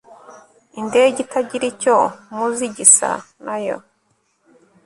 [0.79, 1.95] indege itagira icyo
[2.35, 3.09] muzi gisa
[3.45, 3.77] nayo